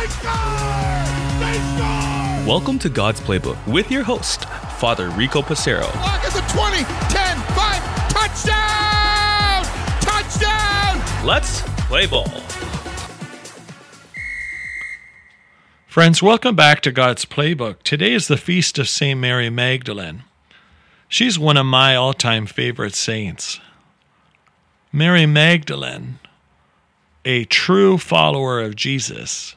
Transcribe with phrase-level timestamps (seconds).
[0.00, 0.32] They score!
[1.40, 2.48] They score!
[2.48, 4.46] Welcome to God's Playbook with your host,
[4.78, 5.82] Father Rico Passero.
[5.96, 9.62] Lock at the 20, 10, 5, touchdown!
[10.00, 11.26] Touchdown!
[11.26, 12.30] Let's play ball.
[15.86, 17.82] Friends, welcome back to God's Playbook.
[17.82, 19.20] Today is the feast of St.
[19.20, 20.22] Mary Magdalene.
[21.08, 23.60] She's one of my all time favorite saints.
[24.94, 26.20] Mary Magdalene,
[27.26, 29.56] a true follower of Jesus,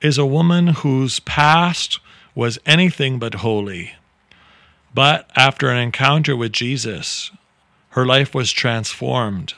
[0.00, 1.98] is a woman whose past
[2.34, 3.94] was anything but holy.
[4.94, 7.30] But after an encounter with Jesus,
[7.90, 9.54] her life was transformed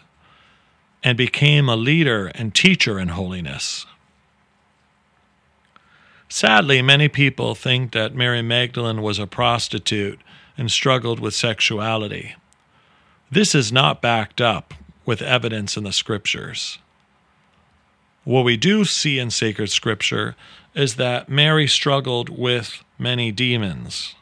[1.02, 3.86] and became a leader and teacher in holiness.
[6.28, 10.20] Sadly, many people think that Mary Magdalene was a prostitute
[10.56, 12.34] and struggled with sexuality.
[13.30, 14.74] This is not backed up
[15.06, 16.78] with evidence in the scriptures.
[18.28, 20.36] What we do see in sacred scripture
[20.74, 24.16] is that Mary struggled with many demons,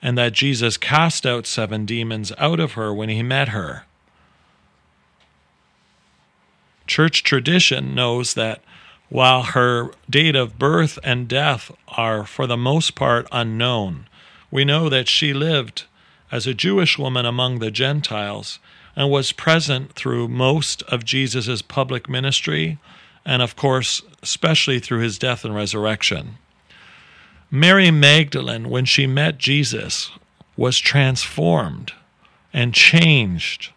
[0.00, 3.84] and that Jesus cast out seven demons out of her when he met her.
[6.86, 8.62] Church tradition knows that
[9.10, 14.06] while her date of birth and death are for the most part unknown,
[14.50, 15.84] we know that she lived
[16.32, 18.58] as a Jewish woman among the Gentiles
[18.96, 22.78] and was present through most of Jesus' public ministry
[23.28, 26.38] and, of course, especially through his death and resurrection.
[27.50, 30.10] Mary Magdalene, when she met Jesus,
[30.56, 31.92] was transformed
[32.54, 33.70] and changed.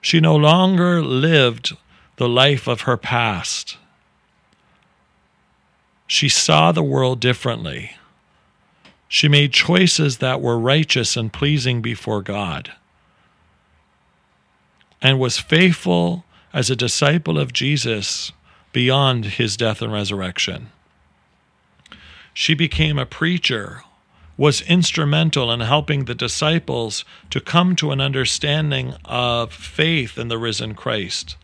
[0.00, 1.76] She no longer lived
[2.16, 3.76] the life of her past.
[6.06, 7.92] She saw the world differently.
[9.08, 12.72] She made choices that were righteous and pleasing before God,
[15.02, 18.32] and was faithful as a disciple of Jesus
[18.72, 20.70] beyond his death and resurrection.
[22.32, 23.82] She became a preacher,
[24.36, 30.38] was instrumental in helping the disciples to come to an understanding of faith in the
[30.38, 31.36] risen Christ.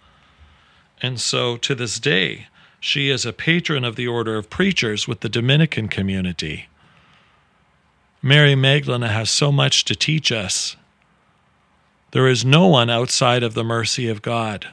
[1.02, 2.46] And so to this day,
[2.80, 6.68] she is a patron of the Order of Preachers with the Dominican community.
[8.22, 10.76] Mary Magdalene has so much to teach us.
[12.12, 14.68] There is no one outside of the mercy of God.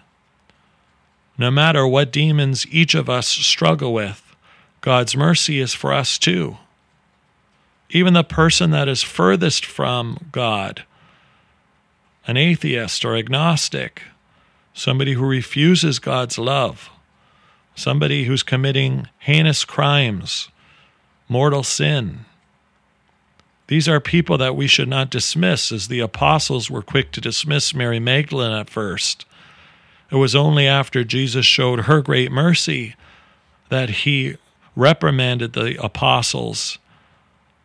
[1.38, 4.36] No matter what demons each of us struggle with,
[4.82, 6.58] God's mercy is for us too.
[7.90, 10.84] Even the person that is furthest from God,
[12.28, 14.04] an atheist or agnostic,
[14.74, 16.90] somebody who refuses God's love,
[17.76, 20.50] somebody who's committing heinous crimes,
[21.28, 22.26] mortal sin.
[23.68, 27.74] These are people that we should not dismiss, as the apostles were quick to dismiss
[27.74, 29.26] Mary Magdalene at first.
[30.14, 32.96] It was only after Jesus showed her great mercy
[33.68, 34.38] that he
[34.76, 36.78] reprimanded the apostles,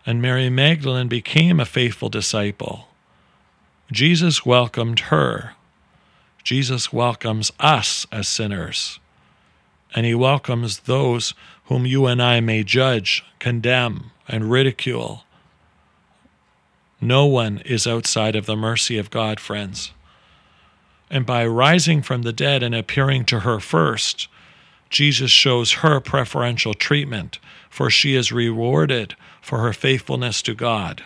[0.04, 2.88] and Mary Magdalene became a faithful disciple.
[3.92, 5.52] Jesus welcomed her.
[6.42, 8.98] Jesus welcomes us as sinners
[9.94, 11.34] and he welcomes those
[11.64, 15.24] whom you and I may judge, condemn, and ridicule.
[17.00, 19.92] No one is outside of the mercy of God, friends.
[21.10, 24.28] And by rising from the dead and appearing to her first,
[24.90, 27.38] Jesus shows her preferential treatment,
[27.70, 31.04] for she is rewarded for her faithfulness to God.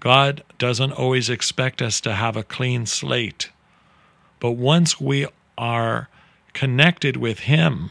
[0.00, 3.50] God doesn't always expect us to have a clean slate,
[4.38, 6.08] but once we are
[6.52, 7.90] connected with Him.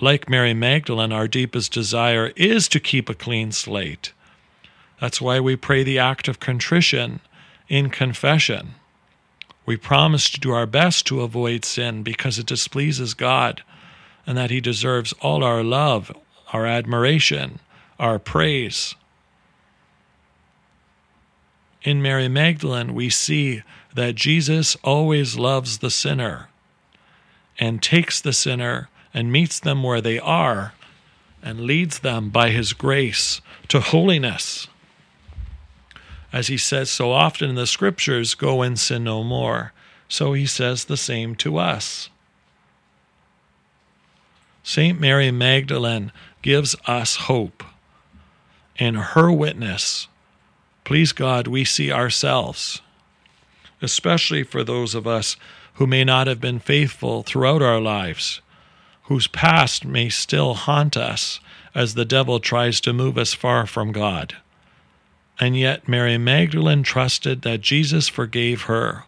[0.00, 4.12] Like Mary Magdalene, our deepest desire is to keep a clean slate.
[5.00, 7.20] That's why we pray the act of contrition
[7.68, 8.74] in confession.
[9.66, 13.62] We promise to do our best to avoid sin because it displeases God
[14.26, 16.10] and that He deserves all our love,
[16.52, 17.60] our admiration,
[17.98, 18.94] our praise.
[21.82, 23.62] In Mary Magdalene, we see
[23.94, 26.48] that Jesus always loves the sinner
[27.58, 30.72] and takes the sinner and meets them where they are
[31.42, 34.68] and leads them by his grace to holiness.
[36.32, 39.72] As he says so often in the scriptures, go and sin no more.
[40.08, 42.10] So he says the same to us.
[44.62, 45.00] St.
[45.00, 47.64] Mary Magdalene gives us hope.
[48.76, 50.08] In her witness,
[50.84, 52.80] please God, we see ourselves,
[53.82, 55.36] especially for those of us
[55.74, 58.40] who may not have been faithful throughout our lives,
[59.04, 61.40] whose past may still haunt us
[61.74, 64.36] as the devil tries to move us far from God.
[65.40, 69.04] And yet, Mary Magdalene trusted that Jesus forgave her.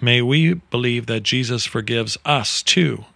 [0.00, 3.06] May we believe that Jesus forgives us too.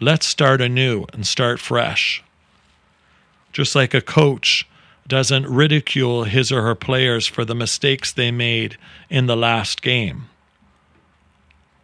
[0.00, 2.24] Let's start anew and start fresh.
[3.52, 4.66] Just like a coach
[5.06, 8.76] doesn't ridicule his or her players for the mistakes they made
[9.08, 10.28] in the last game.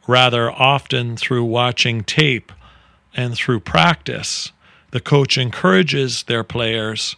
[0.08, 2.50] Rather, often through watching tape
[3.14, 4.50] and through practice,
[4.90, 7.14] the coach encourages their players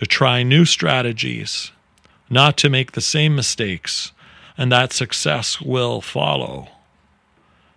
[0.00, 1.72] to try new strategies,
[2.30, 4.12] not to make the same mistakes,
[4.56, 6.68] and that success will follow.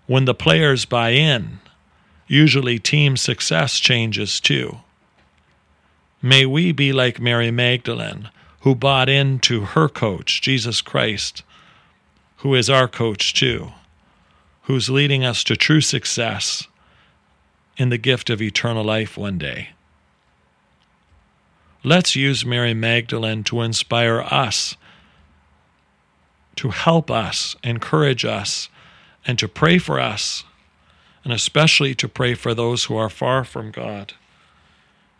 [0.08, 1.60] When the players buy in,
[2.26, 4.78] usually team success changes too.
[6.22, 8.30] May we be like Mary Magdalene,
[8.62, 11.44] who bought into her coach, Jesus Christ,
[12.38, 13.74] who is our coach too,
[14.62, 16.70] who's leading us to true success
[17.76, 19.72] in the gift of eternal life one day.
[21.86, 24.78] Let's use Mary Magdalene to inspire us,
[26.56, 28.70] to help us, encourage us,
[29.28, 30.46] and to pray for us,
[31.26, 34.14] and especially to pray for those who are far from God.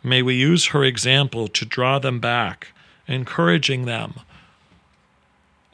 [0.02, 2.68] May we use her example to draw them back,
[3.06, 4.14] encouraging them,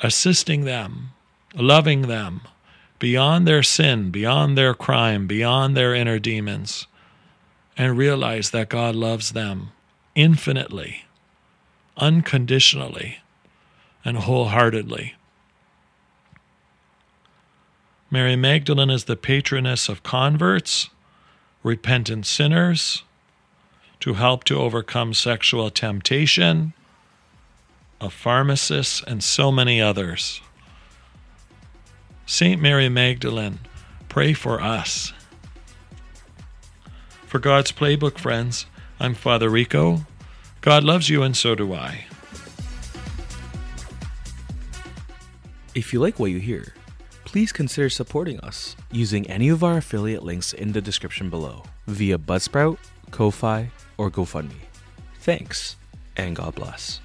[0.00, 1.10] assisting them,
[1.54, 2.40] loving them
[2.98, 6.88] beyond their sin, beyond their crime, beyond their inner demons,
[7.76, 9.70] and realize that God loves them
[10.20, 11.04] infinitely,
[11.96, 13.20] unconditionally,
[14.04, 15.14] and wholeheartedly.
[18.10, 20.90] Mary Magdalene is the patroness of converts,
[21.62, 23.02] repentant sinners,
[24.00, 26.74] to help to overcome sexual temptation,
[27.98, 30.42] of pharmacists, and so many others.
[32.26, 33.58] Saint Mary Magdalene,
[34.10, 35.14] pray for us.
[37.26, 38.66] For God's Playbook friends,
[38.98, 40.04] I'm Father Rico.
[40.60, 42.04] God loves you, and so do I.
[45.74, 46.74] If you like what you hear,
[47.24, 52.18] please consider supporting us using any of our affiliate links in the description below via
[52.18, 52.76] Buzzsprout,
[53.10, 54.66] Ko-Fi, or GoFundMe.
[55.20, 55.76] Thanks,
[56.16, 57.00] and God bless.